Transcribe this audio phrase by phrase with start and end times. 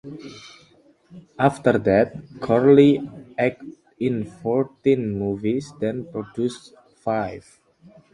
[1.37, 3.07] After that, Corley
[3.37, 7.59] acted in fourteen movies, then produced five.